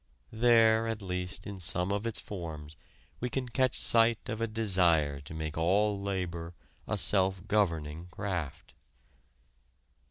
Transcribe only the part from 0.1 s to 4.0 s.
There at least in some of its forms, we can catch